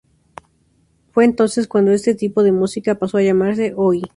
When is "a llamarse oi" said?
3.17-4.01